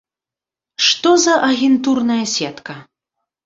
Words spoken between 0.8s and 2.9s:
Што за агентурная сетка?